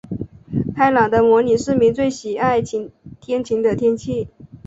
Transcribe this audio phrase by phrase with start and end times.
[0.75, 4.29] 开朗的模拟市民最喜爱天晴的天气。